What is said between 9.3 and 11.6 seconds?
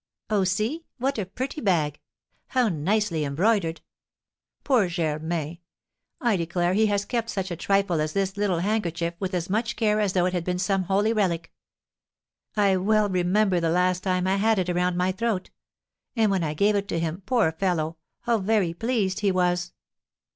as much care as though it had been some holy relic.